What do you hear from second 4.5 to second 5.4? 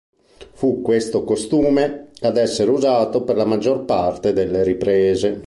riprese.